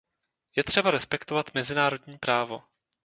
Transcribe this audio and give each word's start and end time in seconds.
Je 0.55 0.63
třeba 0.63 0.91
respektovat 0.91 1.53
mezinárodní 1.53 2.17
právo. 2.17 2.63